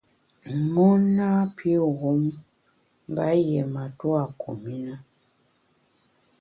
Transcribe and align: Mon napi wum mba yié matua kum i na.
Mon 0.73 0.99
napi 1.15 1.71
wum 1.99 2.21
mba 3.09 3.25
yié 3.47 3.61
matua 3.73 4.21
kum 4.39 4.61
i 4.75 4.77
na. 4.85 4.95